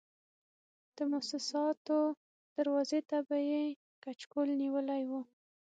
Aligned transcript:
د 0.95 0.97
موسساتو 1.11 1.99
دروازې 2.55 2.99
ته 3.09 3.17
به 3.27 3.37
یې 3.49 3.63
کچکول 4.03 4.49
نیولی 4.61 5.01
و. 5.09 5.11